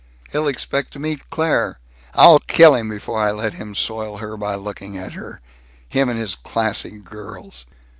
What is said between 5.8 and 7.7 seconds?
Him and his classy girls!"